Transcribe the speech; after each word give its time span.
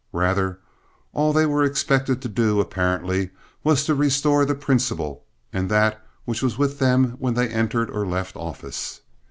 Rather, 0.13 0.59
all 1.13 1.31
they 1.31 1.45
were 1.45 1.63
expected 1.63 2.23
to 2.23 2.27
do, 2.27 2.59
apparently, 2.59 3.29
was 3.63 3.85
to 3.85 3.93
restore 3.93 4.45
the 4.45 4.55
principal 4.55 5.23
and 5.53 5.69
that 5.69 6.03
which 6.25 6.41
was 6.41 6.57
with 6.57 6.79
them 6.79 7.09
when 7.19 7.35
they 7.35 7.49
entered 7.49 7.91
or 7.91 8.03
left 8.07 8.35
office. 8.35 9.01